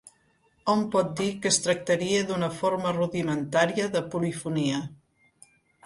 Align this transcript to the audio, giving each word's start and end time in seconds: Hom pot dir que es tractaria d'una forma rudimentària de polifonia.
Hom 0.71 0.79
pot 0.95 1.11
dir 1.19 1.27
que 1.43 1.51
es 1.51 1.59
tractaria 1.67 2.23
d'una 2.31 2.51
forma 2.63 2.97
rudimentària 2.99 3.89
de 3.99 4.05
polifonia. 4.17 4.85